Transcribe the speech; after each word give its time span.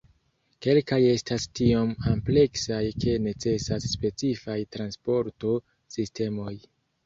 Kelkaj 0.65 0.97
estas 1.09 1.45
tiom 1.59 1.91
ampleksaj 2.13 2.81
ke 3.05 3.15
necesas 3.27 3.87
specifaj 3.93 4.59
transporto-sistemoj. 4.79 6.59